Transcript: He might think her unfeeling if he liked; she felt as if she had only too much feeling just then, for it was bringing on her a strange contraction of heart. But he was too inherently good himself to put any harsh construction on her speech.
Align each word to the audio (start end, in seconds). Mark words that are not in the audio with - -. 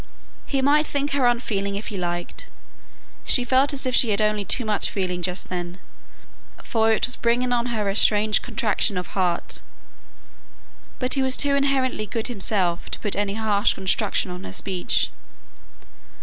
He 0.47 0.63
might 0.63 0.87
think 0.87 1.11
her 1.11 1.27
unfeeling 1.27 1.75
if 1.75 1.89
he 1.89 1.95
liked; 1.99 2.49
she 3.23 3.43
felt 3.43 3.71
as 3.71 3.85
if 3.85 3.93
she 3.93 4.09
had 4.09 4.19
only 4.19 4.43
too 4.43 4.65
much 4.65 4.89
feeling 4.89 5.21
just 5.21 5.49
then, 5.49 5.79
for 6.63 6.91
it 6.91 7.05
was 7.05 7.15
bringing 7.15 7.53
on 7.53 7.67
her 7.67 7.87
a 7.87 7.95
strange 7.95 8.41
contraction 8.41 8.97
of 8.97 9.13
heart. 9.13 9.61
But 10.97 11.13
he 11.13 11.21
was 11.21 11.37
too 11.37 11.53
inherently 11.53 12.07
good 12.07 12.29
himself 12.29 12.89
to 12.89 12.99
put 12.99 13.15
any 13.15 13.35
harsh 13.35 13.75
construction 13.75 14.31
on 14.31 14.43
her 14.43 14.53
speech. 14.53 15.11